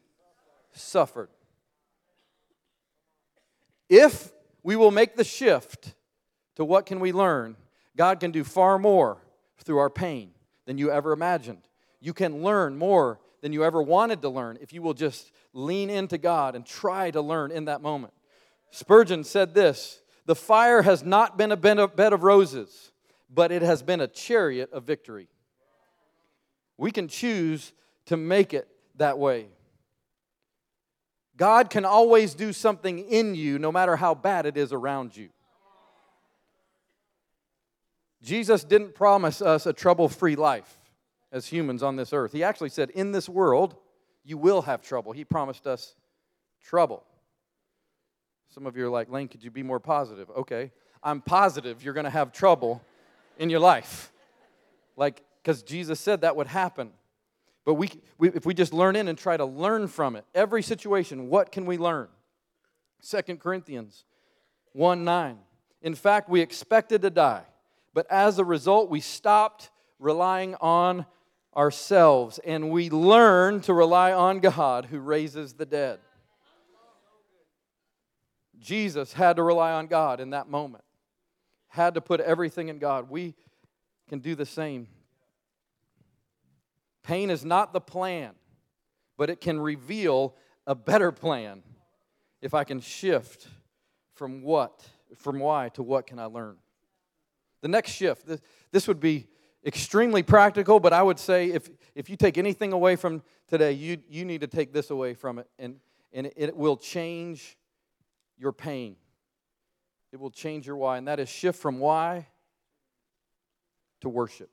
[0.72, 1.28] suffered.
[3.88, 4.32] If
[4.62, 5.94] we will make the shift
[6.56, 7.56] to what can we learn,
[7.96, 9.18] God can do far more
[9.58, 10.30] through our pain
[10.66, 11.62] than you ever imagined.
[12.00, 15.90] You can learn more than you ever wanted to learn if you will just lean
[15.90, 18.12] into God and try to learn in that moment.
[18.70, 22.92] Spurgeon said this The fire has not been a bed of roses,
[23.32, 25.28] but it has been a chariot of victory.
[26.78, 27.72] We can choose
[28.06, 29.46] to make it that way.
[31.36, 35.30] God can always do something in you no matter how bad it is around you.
[38.22, 40.78] Jesus didn't promise us a trouble free life
[41.32, 42.32] as humans on this earth.
[42.32, 43.74] He actually said, In this world,
[44.24, 45.12] you will have trouble.
[45.12, 45.96] He promised us
[46.62, 47.02] trouble.
[48.50, 50.30] Some of you are like, Lane, could you be more positive?
[50.30, 50.70] Okay.
[51.02, 52.80] I'm positive you're going to have trouble
[53.38, 54.12] in your life.
[54.96, 56.92] Like, because Jesus said that would happen.
[57.64, 60.62] But we, we, if we just learn in and try to learn from it, every
[60.62, 62.08] situation, what can we learn?
[63.00, 64.04] Second Corinthians
[64.74, 65.38] 1 9.
[65.80, 67.42] In fact, we expected to die
[67.94, 71.06] but as a result, we stopped relying on
[71.56, 76.00] ourselves and we learned to rely on God who raises the dead.
[78.58, 80.84] Jesus had to rely on God in that moment,
[81.68, 83.10] had to put everything in God.
[83.10, 83.34] We
[84.08, 84.86] can do the same.
[87.02, 88.32] Pain is not the plan,
[89.16, 91.62] but it can reveal a better plan
[92.40, 93.48] if I can shift
[94.14, 96.56] from what, from why to what can I learn.
[97.62, 98.28] The next shift,
[98.72, 99.28] this, would be
[99.64, 103.98] extremely practical, but I would say if, if you take anything away from today, you,
[104.08, 105.76] you need to take this away from it, and,
[106.12, 107.56] and it will change
[108.36, 108.96] your pain.
[110.12, 112.26] It will change your why, and that is shift from why
[114.00, 114.50] to worship.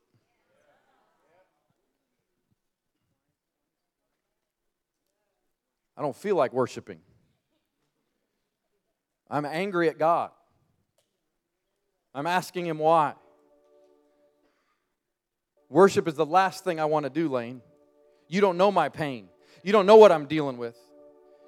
[5.96, 7.00] I don't feel like worshiping.
[9.28, 10.30] I'm angry at God.
[12.14, 13.14] I'm asking him why.
[15.68, 17.62] Worship is the last thing I want to do, Lane.
[18.28, 19.28] You don't know my pain.
[19.62, 20.76] You don't know what I'm dealing with.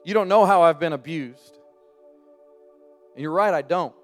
[0.05, 1.59] You don't know how I've been abused.
[3.15, 3.95] And you're right, I don't.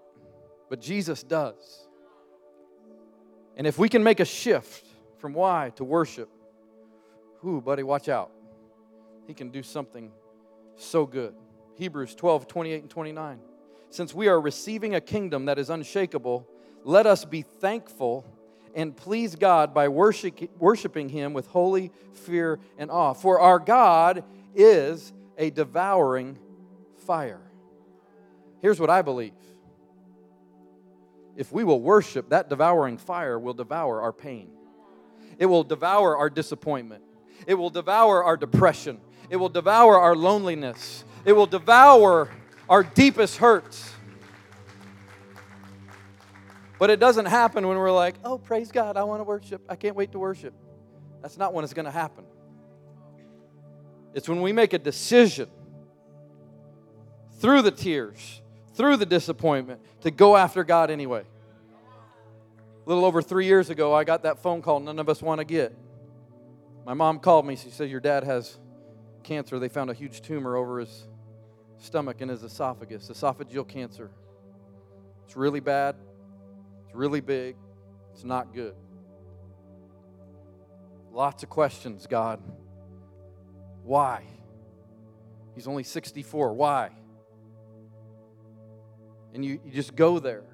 [0.68, 1.86] But Jesus does.
[3.56, 4.86] And if we can make a shift
[5.18, 6.28] from why to worship,
[7.42, 8.30] whoo, buddy, watch out.
[9.26, 10.12] He can do something
[10.76, 11.34] so good.
[11.76, 13.38] Hebrews 12, 28 and 29.
[13.90, 16.46] Since we are receiving a kingdom that is unshakable,
[16.84, 18.24] let us be thankful
[18.74, 23.14] and please God by worship, worshiping Him with holy fear and awe.
[23.14, 24.24] For our God
[24.54, 26.38] is a devouring
[27.06, 27.40] fire.
[28.60, 29.32] Here's what I believe.
[31.36, 34.50] If we will worship, that devouring fire will devour our pain,
[35.38, 37.02] it will devour our disappointment,
[37.46, 42.28] it will devour our depression, it will devour our loneliness, it will devour
[42.68, 43.92] our deepest hurts.
[46.78, 49.62] But it doesn't happen when we're like, oh, praise God, I want to worship.
[49.68, 50.54] I can't wait to worship.
[51.22, 52.24] That's not when it's going to happen.
[54.14, 55.48] It's when we make a decision
[57.40, 58.40] through the tears,
[58.74, 61.24] through the disappointment, to go after God anyway.
[62.86, 65.40] A little over three years ago, I got that phone call none of us want
[65.40, 65.76] to get.
[66.86, 67.56] My mom called me.
[67.56, 68.56] She said, Your dad has
[69.24, 69.58] cancer.
[69.58, 71.06] They found a huge tumor over his
[71.78, 74.10] stomach and his esophagus, esophageal cancer.
[75.24, 75.96] It's really bad,
[76.84, 77.56] it's really big,
[78.12, 78.74] it's not good.
[81.12, 82.40] Lots of questions, God.
[83.82, 84.22] Why?
[85.54, 86.52] He's only 64.
[86.52, 86.90] Why?
[89.34, 90.44] And you, you just go there.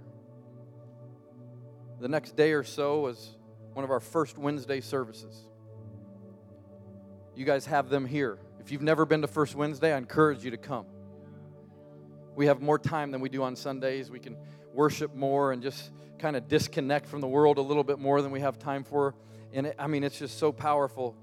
[2.00, 3.37] The next day or so was
[3.72, 5.48] one of our first Wednesday services.
[7.34, 8.38] You guys have them here.
[8.60, 10.87] If you've never been to First Wednesday, I encourage you to come.
[12.34, 14.10] We have more time than we do on Sundays.
[14.10, 14.36] We can
[14.72, 18.30] worship more and just kind of disconnect from the world a little bit more than
[18.30, 19.14] we have time for.
[19.52, 21.16] And it, I mean, it's just so powerful.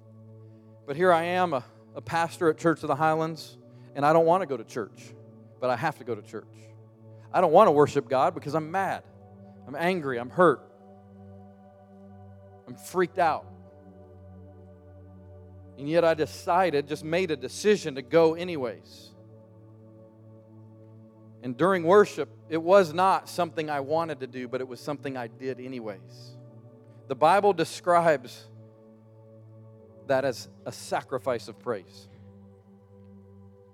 [0.86, 1.64] But here I am, a,
[1.96, 3.58] a pastor at Church of the Highlands,
[3.96, 5.14] and I don't want to go to church,
[5.60, 6.46] but I have to go to church.
[7.34, 9.04] I don't want to worship God because I'm mad,
[9.68, 10.62] I'm angry, I'm hurt,
[12.68, 13.46] I'm freaked out.
[15.78, 19.11] And yet I decided, just made a decision to go anyways.
[21.44, 25.18] And during worship, it was not something I wanted to do, but it was something
[25.18, 26.38] I did anyways.
[27.08, 28.46] The Bible describes
[30.08, 32.08] that as a sacrifice of praise.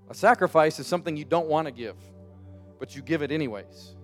[0.10, 1.96] A sacrifice is something you don't want to give,
[2.80, 3.96] but you give it anyways.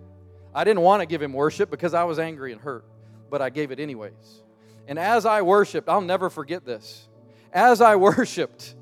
[0.54, 2.86] I didn't want to give him worship because I was angry and hurt,
[3.30, 4.44] but I gave it anyways.
[4.88, 7.08] And as I worshiped, I'll never forget this.
[7.54, 8.76] As I worshiped,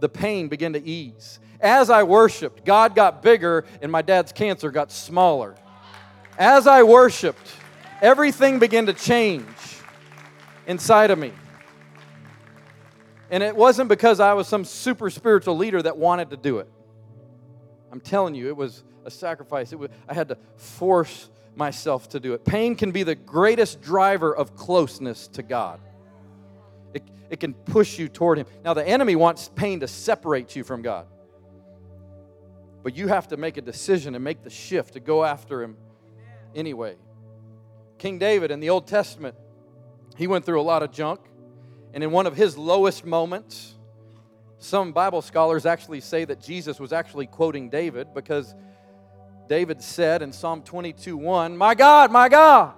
[0.00, 4.70] the pain began to ease as I worshiped, God got bigger and my dad's cancer
[4.70, 5.56] got smaller.
[6.38, 7.46] As I worshiped,
[8.00, 9.46] everything began to change
[10.66, 11.32] inside of me.
[13.30, 16.68] And it wasn't because I was some super spiritual leader that wanted to do it.
[17.92, 19.72] I'm telling you, it was a sacrifice.
[19.72, 22.44] It was, I had to force myself to do it.
[22.44, 25.80] Pain can be the greatest driver of closeness to God.
[26.94, 28.46] It, it can push you toward Him.
[28.64, 31.06] Now, the enemy wants pain to separate you from God.
[32.82, 35.76] But you have to make a decision and make the shift to go after him
[36.54, 36.96] anyway.
[37.98, 39.36] King David in the Old Testament,
[40.16, 41.20] he went through a lot of junk.
[41.92, 43.74] And in one of his lowest moments,
[44.58, 48.54] some Bible scholars actually say that Jesus was actually quoting David because
[49.48, 52.74] David said in Psalm 22 1, My God, my God,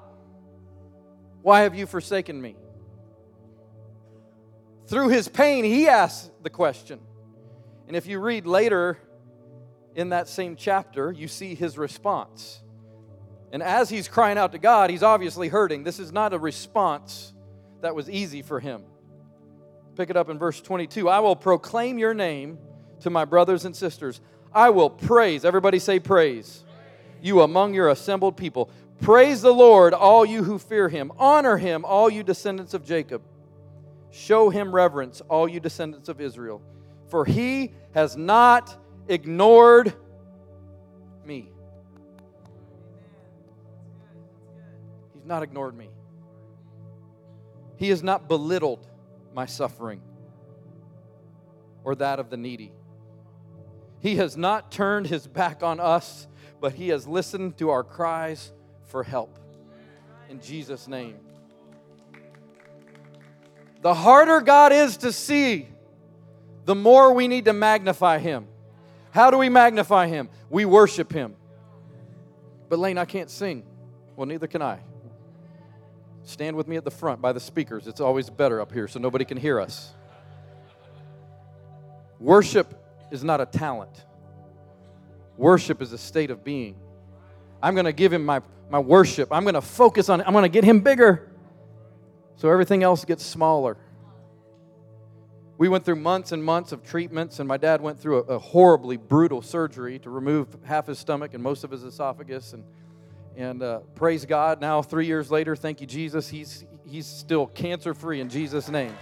[1.43, 2.57] why have you forsaken me?
[4.87, 7.01] Through his pain, he asked the question.
[7.87, 8.99] And if you read later
[9.95, 12.61] in that same chapter, you see his response.
[13.53, 15.85] And as he's crying out to God, he's obviously hurting.
[15.85, 17.33] This is not a response
[17.83, 18.83] that was easy for him.
[19.97, 21.09] Pick it up in verse 22.
[21.09, 22.59] I will proclaim your name
[23.01, 24.21] to my brothers and sisters.
[24.55, 25.45] I will praise.
[25.45, 26.65] Everybody say praise.
[27.21, 28.71] You among your assembled people.
[29.03, 31.13] Praise the Lord, all you who fear him.
[31.19, 33.23] Honor him, all you descendants of Jacob.
[34.11, 36.63] Show him reverence, all you descendants of Israel.
[37.09, 38.77] For he has not
[39.09, 39.95] ignored
[41.25, 41.51] me.
[45.15, 45.89] He's not ignored me.
[47.77, 48.87] He has not belittled
[49.35, 50.01] my suffering
[51.85, 52.73] or that of the needy.
[54.01, 56.27] He has not turned his back on us,
[56.61, 58.53] but he has listened to our cries
[58.87, 59.39] for help.
[60.29, 61.17] In Jesus' name.
[63.81, 65.69] The harder God is to see,
[66.65, 68.47] the more we need to magnify him.
[69.13, 70.31] How do we magnify him?
[70.49, 71.37] We worship him.
[72.71, 73.63] But Lane, I can't sing.
[74.17, 74.79] Well, neither can I.
[76.25, 77.87] Stand with me at the front by the speakers.
[77.87, 79.93] It's always better up here so nobody can hear us.
[82.19, 82.75] Worship
[83.11, 84.05] is not a talent,
[85.37, 86.77] worship is a state of being.
[87.63, 89.29] I'm going to give him my, my worship.
[89.31, 90.27] I'm going to focus on it.
[90.27, 91.31] I'm going to get him bigger
[92.37, 93.77] so everything else gets smaller.
[95.63, 98.39] We went through months and months of treatments, and my dad went through a, a,
[98.41, 102.53] horribly brutal surgery to remove half his stomach and most of his esophagus.
[102.53, 102.65] And,
[103.37, 107.95] and uh, praise God, now three years later, thank you, Jesus, he's, he's still cancer
[107.95, 108.93] free in Jesus' name.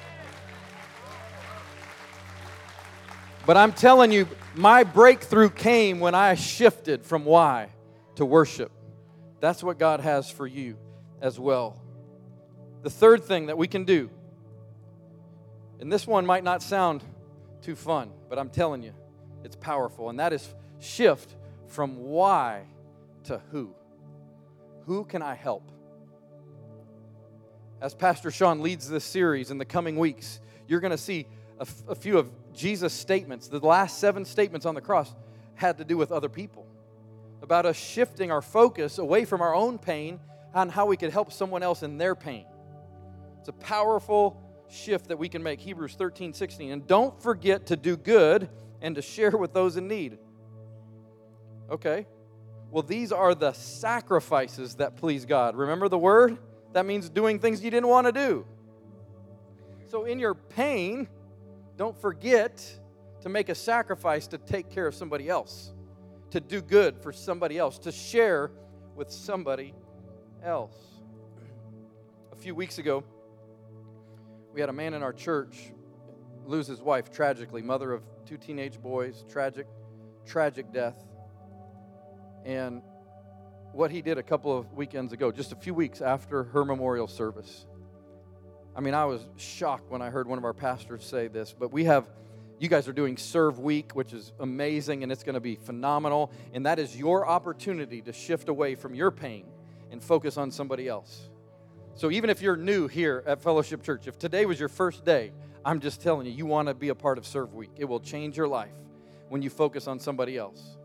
[3.47, 7.71] But I'm telling you, my breakthrough came when I shifted from why
[8.17, 8.71] to worship.
[9.41, 10.77] That's what God has for you
[11.23, 11.81] as well.
[12.83, 14.11] The third thing that we can do
[15.81, 17.03] and this one might not sound
[17.63, 18.93] too fun, but I'm telling you,
[19.45, 20.11] it's powerful.
[20.11, 21.35] And that is shift
[21.69, 22.65] from why
[23.25, 23.75] to who.
[24.87, 25.71] Who can I help?
[27.81, 31.27] As Pastor Sean leads this series in the coming weeks, you're going to see
[31.59, 33.49] a, f- a few of Jesus' statements.
[33.49, 35.15] The last seven statements on the cross
[35.55, 36.67] had to do with other people,
[37.43, 40.21] about us shifting our focus away from our own pain
[40.55, 42.45] on how we could help someone else in their pain.
[43.39, 45.61] It's a powerful shift that we can make.
[45.61, 46.71] Hebrews 13, 16.
[46.73, 48.49] And don't forget to do good
[48.81, 50.19] and to share with those in need.
[51.71, 52.07] Okay.
[52.71, 55.57] Well, these are the sacrifices that please God.
[55.57, 56.39] Remember the word?
[56.73, 58.47] That means doing things you didn't want to do.
[59.89, 61.09] So, in your pain,
[61.77, 62.65] don't forget
[63.23, 65.73] to make a sacrifice to take care of somebody else,
[66.31, 68.53] to do good for somebody else, to share
[68.95, 69.75] with somebody
[70.45, 70.77] else.
[72.33, 73.03] A few weeks ago,
[74.53, 75.73] we had a man in our church
[76.45, 79.67] lose his wife tragically, mother of two teenage boys, tragic,
[80.27, 80.97] tragic death.
[82.45, 82.83] And
[83.73, 87.07] what he did a couple of weekends ago, just a few weeks after her memorial
[87.07, 87.67] service.
[88.75, 91.73] I mean, I was shocked when I heard one of our pastors say this, but
[91.73, 92.09] we have,
[92.59, 96.33] you guys are doing Serve Week, which is amazing and it's going to be phenomenal.
[96.53, 99.47] And that is your opportunity to shift away from your pain
[99.93, 101.30] and focus on somebody else.
[101.95, 105.33] So even if you're new here at Fellowship Church, if today was your first day,
[105.65, 107.71] I'm just telling you, you want to be a part of Serve Week.
[107.77, 108.73] It will change your life
[109.29, 110.79] when you focus on somebody else.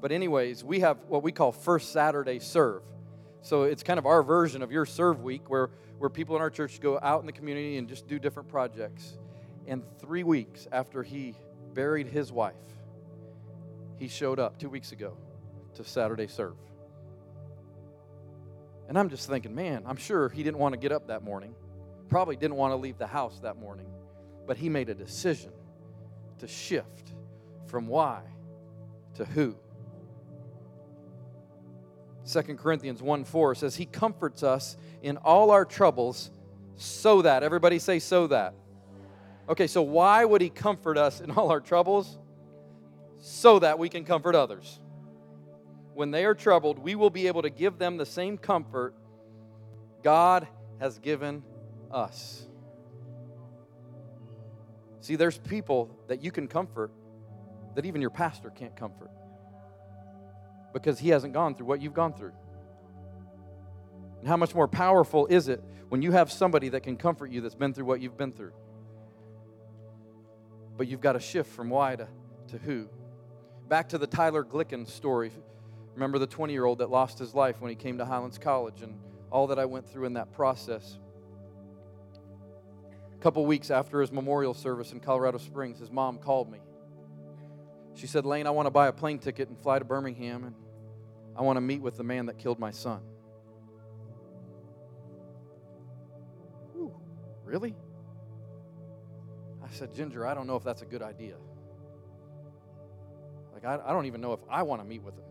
[0.00, 2.82] But, anyways, we have what we call First Saturday Serve.
[3.40, 6.50] So it's kind of our version of your Serve Week where, where people in our
[6.50, 9.16] church go out in the community and just do different projects.
[9.66, 11.34] And three weeks after he
[11.72, 12.54] buried his wife,
[13.98, 15.16] he showed up two weeks ago
[15.74, 16.54] to Saturday Serve.
[18.88, 21.54] And I'm just thinking, man, I'm sure he didn't want to get up that morning.
[22.08, 23.86] Probably didn't want to leave the house that morning.
[24.46, 25.52] But he made a decision
[26.38, 27.12] to shift
[27.66, 28.22] from why
[29.16, 29.54] to who.
[32.30, 36.30] 2 Corinthians 1 4 says, He comforts us in all our troubles
[36.76, 38.54] so that, everybody say, so that.
[39.48, 42.18] Okay, so why would He comfort us in all our troubles?
[43.18, 44.80] So that we can comfort others.
[45.98, 48.94] When they are troubled, we will be able to give them the same comfort
[50.04, 50.46] God
[50.78, 51.42] has given
[51.90, 52.46] us.
[55.00, 56.92] See, there's people that you can comfort
[57.74, 59.10] that even your pastor can't comfort
[60.72, 62.34] because he hasn't gone through what you've gone through.
[64.20, 67.40] And how much more powerful is it when you have somebody that can comfort you
[67.40, 68.52] that's been through what you've been through?
[70.76, 72.06] But you've got to shift from why to,
[72.50, 72.88] to who.
[73.68, 75.32] Back to the Tyler Glicken story.
[75.98, 78.82] Remember the 20 year old that lost his life when he came to Highlands College
[78.82, 79.00] and
[79.32, 80.96] all that I went through in that process.
[83.12, 86.60] A couple weeks after his memorial service in Colorado Springs, his mom called me.
[87.94, 90.54] She said, Lane, I want to buy a plane ticket and fly to Birmingham, and
[91.36, 93.00] I want to meet with the man that killed my son.
[96.76, 96.94] Ooh,
[97.44, 97.74] really?
[99.64, 101.34] I said, Ginger, I don't know if that's a good idea.
[103.52, 105.24] Like, I, I don't even know if I want to meet with him.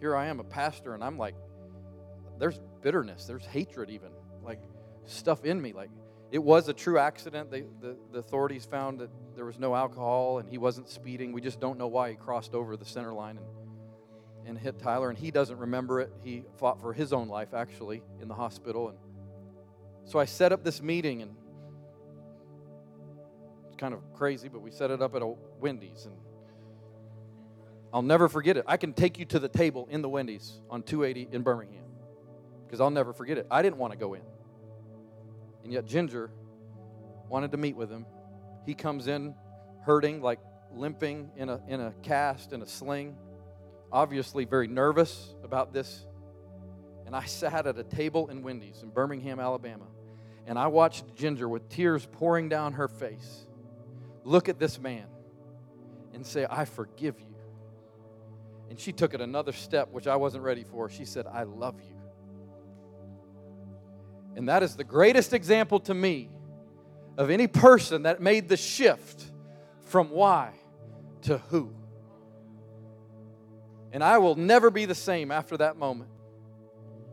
[0.00, 1.34] Here I am, a pastor, and I'm like,
[2.38, 4.10] there's bitterness, there's hatred, even,
[4.42, 4.60] like
[5.06, 5.72] stuff in me.
[5.72, 5.90] Like,
[6.30, 7.50] it was a true accident.
[7.50, 11.32] They, the, the authorities found that there was no alcohol and he wasn't speeding.
[11.32, 13.46] We just don't know why he crossed over the center line and,
[14.48, 15.10] and hit Tyler.
[15.10, 16.12] And he doesn't remember it.
[16.24, 18.88] He fought for his own life, actually, in the hospital.
[18.88, 18.98] And
[20.04, 21.36] so I set up this meeting, and
[23.68, 26.06] it's kind of crazy, but we set it up at a Wendy's.
[26.06, 26.16] And
[27.94, 28.64] I'll never forget it.
[28.66, 31.84] I can take you to the table in the Wendy's on 280 in Birmingham
[32.66, 33.46] because I'll never forget it.
[33.48, 34.22] I didn't want to go in.
[35.62, 36.30] And yet Ginger
[37.28, 38.04] wanted to meet with him.
[38.66, 39.36] He comes in
[39.84, 40.40] hurting, like
[40.72, 43.16] limping in a, in a cast, in a sling,
[43.92, 46.04] obviously very nervous about this.
[47.06, 49.86] And I sat at a table in Wendy's in Birmingham, Alabama,
[50.48, 53.46] and I watched Ginger with tears pouring down her face
[54.24, 55.04] look at this man
[56.12, 57.33] and say, I forgive you.
[58.70, 60.88] And she took it another step, which I wasn't ready for.
[60.88, 61.96] She said, I love you.
[64.36, 66.28] And that is the greatest example to me
[67.16, 69.24] of any person that made the shift
[69.82, 70.50] from why
[71.22, 71.72] to who.
[73.92, 76.10] And I will never be the same after that moment.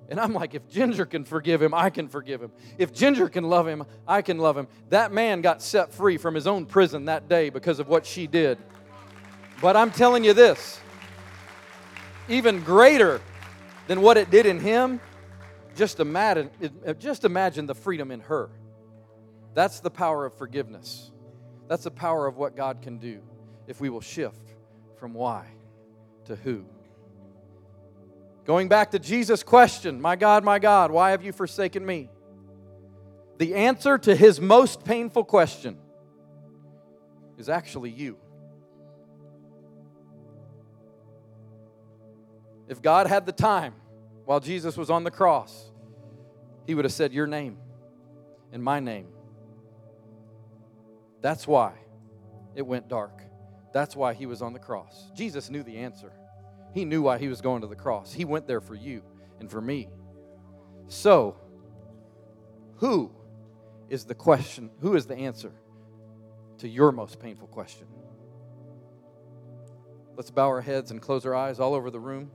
[0.10, 2.52] And I'm like, if Ginger can forgive him, I can forgive him.
[2.78, 4.68] If Ginger can love him, I can love him.
[4.90, 8.28] That man got set free from his own prison that day because of what she
[8.28, 8.58] did.
[9.62, 10.81] But I'm telling you this
[12.32, 13.22] even greater
[13.88, 15.00] than what it did in him
[15.76, 16.50] just imagine,
[17.00, 18.50] just imagine the freedom in her.
[19.54, 21.12] That's the power of forgiveness.
[21.68, 23.22] That's the power of what God can do
[23.68, 24.54] if we will shift
[24.98, 25.46] from why
[26.26, 26.66] to who.
[28.46, 32.10] Going back to Jesus' question, My God, my God, why have you forsaken me?
[33.38, 35.78] The answer to his most painful question
[37.38, 38.18] is actually you.
[42.72, 43.74] If God had the time
[44.24, 45.70] while Jesus was on the cross,
[46.66, 47.58] he would have said, Your name
[48.54, 49.08] and my name.
[51.20, 51.74] That's why
[52.56, 53.24] it went dark.
[53.74, 55.12] That's why he was on the cross.
[55.14, 56.14] Jesus knew the answer.
[56.74, 58.14] He knew why he was going to the cross.
[58.14, 59.04] He went there for you
[59.42, 59.90] and for me.
[60.88, 61.36] So,
[62.78, 63.12] who
[63.90, 64.70] is the question?
[64.80, 65.52] Who is the answer
[66.60, 67.88] to your most painful question?
[70.16, 72.32] Let's bow our heads and close our eyes all over the room.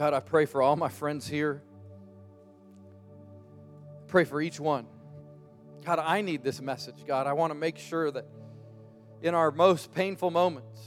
[0.00, 1.62] God, I pray for all my friends here.
[4.06, 4.86] Pray for each one.
[5.84, 7.04] God, I need this message.
[7.06, 8.24] God, I want to make sure that,
[9.20, 10.80] in our most painful moments,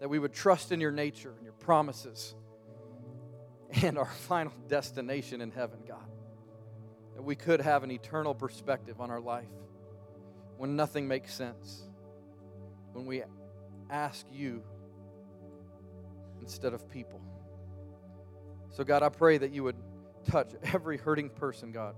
[0.00, 2.34] that we would trust in your nature and your promises
[3.82, 6.08] and our final destination in heaven, God.
[7.16, 9.44] That we could have an eternal perspective on our life
[10.56, 11.82] when nothing makes sense,
[12.94, 13.24] when we
[13.90, 14.62] ask you
[16.40, 17.20] instead of people.
[18.76, 19.76] So, God, I pray that you would
[20.26, 21.94] touch every hurting person, God.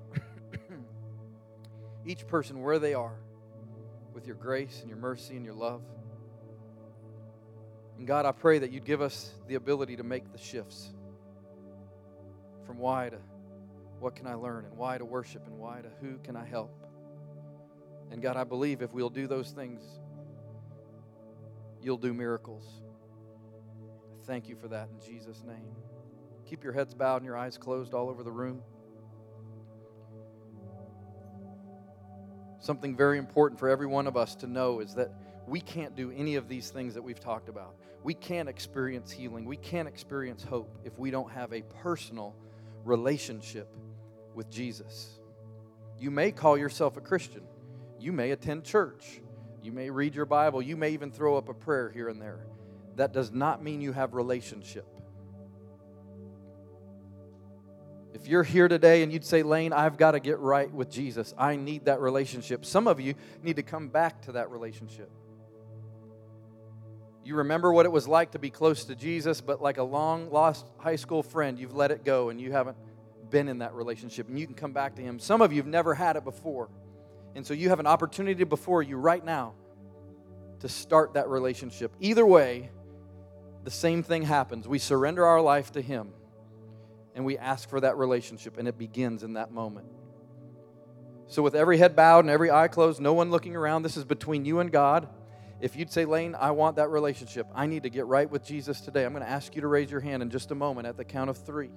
[2.06, 3.16] Each person where they are
[4.14, 5.82] with your grace and your mercy and your love.
[7.98, 10.90] And God, I pray that you'd give us the ability to make the shifts
[12.64, 13.18] from why to
[13.98, 16.72] what can I learn and why to worship and why to who can I help.
[18.12, 19.82] And God, I believe if we'll do those things,
[21.82, 22.62] you'll do miracles.
[24.26, 25.87] Thank you for that in Jesus' name.
[26.48, 28.62] Keep your heads bowed and your eyes closed all over the room.
[32.58, 35.12] Something very important for every one of us to know is that
[35.46, 37.74] we can't do any of these things that we've talked about.
[38.02, 39.44] We can't experience healing.
[39.44, 42.34] We can't experience hope if we don't have a personal
[42.84, 43.68] relationship
[44.34, 45.20] with Jesus.
[45.98, 47.42] You may call yourself a Christian.
[48.00, 49.20] You may attend church.
[49.62, 50.62] You may read your Bible.
[50.62, 52.46] You may even throw up a prayer here and there.
[52.96, 54.86] That does not mean you have relationship.
[58.20, 61.32] If you're here today and you'd say, Lane, I've got to get right with Jesus,
[61.38, 62.64] I need that relationship.
[62.64, 63.14] Some of you
[63.44, 65.08] need to come back to that relationship.
[67.24, 70.30] You remember what it was like to be close to Jesus, but like a long
[70.32, 72.76] lost high school friend, you've let it go and you haven't
[73.30, 75.20] been in that relationship and you can come back to Him.
[75.20, 76.70] Some of you have never had it before.
[77.36, 79.54] And so you have an opportunity before you right now
[80.60, 81.94] to start that relationship.
[82.00, 82.70] Either way,
[83.62, 84.66] the same thing happens.
[84.66, 86.14] We surrender our life to Him
[87.18, 89.88] and we ask for that relationship, and it begins in that moment.
[91.26, 94.04] So, with every head bowed and every eye closed, no one looking around, this is
[94.04, 95.08] between you and God.
[95.60, 98.80] If you'd say, Lane, I want that relationship, I need to get right with Jesus
[98.80, 100.96] today, I'm going to ask you to raise your hand in just a moment at
[100.96, 101.70] the count of three.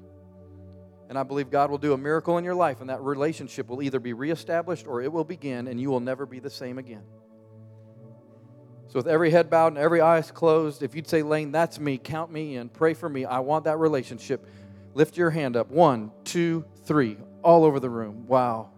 [1.09, 3.81] And I believe God will do a miracle in your life, and that relationship will
[3.81, 7.03] either be reestablished or it will begin, and you will never be the same again.
[8.89, 11.97] So, with every head bowed and every eye closed, if you'd say, Lane, that's me,
[11.97, 14.45] count me in, pray for me, I want that relationship.
[14.93, 15.69] Lift your hand up.
[15.69, 17.17] One, two, three.
[17.43, 18.27] All over the room.
[18.27, 18.69] Wow.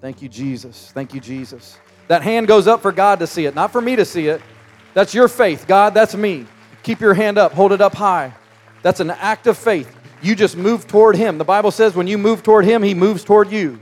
[0.00, 0.90] Thank you, Jesus.
[0.92, 1.78] Thank you, Jesus.
[2.08, 4.42] That hand goes up for God to see it, not for me to see it.
[4.92, 5.66] That's your faith.
[5.66, 6.46] God, that's me.
[6.82, 7.52] Keep your hand up.
[7.52, 8.34] Hold it up high.
[8.82, 9.96] That's an act of faith.
[10.22, 11.38] You just move toward Him.
[11.38, 13.80] The Bible says when you move toward Him, He moves toward you.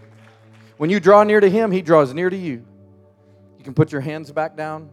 [0.76, 2.64] When you draw near to Him, He draws near to you.
[3.58, 4.90] You can put your hands back down.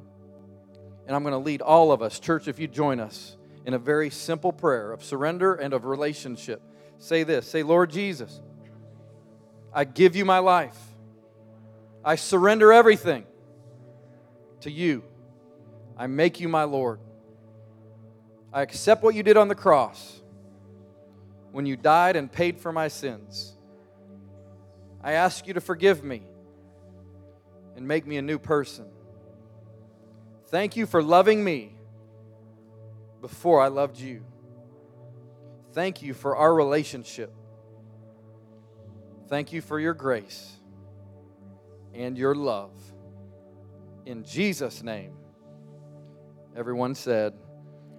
[1.08, 3.36] And I'm going to lead all of us, church, if you join us,
[3.66, 6.62] in a very simple prayer of surrender and of relationship.
[7.00, 8.39] Say this Say, Lord Jesus,
[9.74, 10.78] I give you my life.
[12.04, 13.26] I surrender everything
[14.62, 15.04] to you.
[15.97, 17.00] I make you my Lord.
[18.54, 20.22] I accept what you did on the cross
[21.52, 23.54] when you died and paid for my sins.
[25.04, 26.24] I ask you to forgive me
[27.76, 28.86] and make me a new person.
[30.47, 31.76] Thank you for loving me
[33.22, 34.24] before I loved you.
[35.80, 37.34] Thank you for our relationship.
[39.30, 40.52] Thank you for your grace
[41.94, 42.74] and your love.
[44.06, 45.14] In Jesus' name,
[46.54, 47.34] everyone said,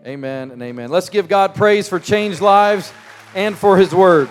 [0.07, 0.91] Amen and amen.
[0.91, 2.93] Let's give God praise for changed lives
[3.35, 4.29] and for His word.